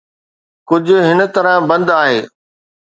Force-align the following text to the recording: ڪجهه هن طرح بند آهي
ڪجهه 0.69 1.01
هن 1.09 1.19
طرح 1.35 1.55
بند 1.69 1.87
آهي 2.01 2.19